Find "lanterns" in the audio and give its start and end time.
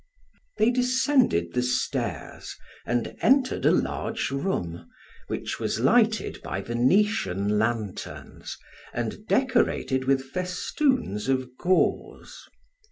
7.59-8.57